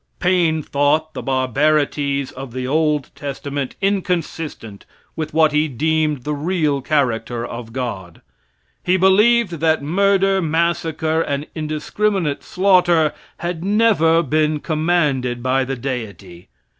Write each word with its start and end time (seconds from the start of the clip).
Paine 0.19 0.63
thought 0.63 1.13
the 1.13 1.21
barbarities 1.21 2.31
of 2.31 2.53
the 2.53 2.65
old 2.65 3.11
testament 3.13 3.75
inconsistent 3.83 4.87
with 5.15 5.31
what 5.31 5.51
he 5.51 5.67
deemed 5.67 6.23
the 6.23 6.33
real 6.33 6.81
character 6.81 7.45
of 7.45 7.71
God. 7.71 8.23
He 8.83 8.97
believed 8.97 9.59
that 9.59 9.83
murder, 9.83 10.41
massacre 10.41 11.21
and 11.21 11.45
indiscriminate 11.53 12.43
slaughter 12.43 13.13
had 13.37 13.63
never 13.63 14.23
been 14.23 14.59
commanded 14.59 15.43
by 15.43 15.63
the 15.65 15.75
Deity. 15.75 16.47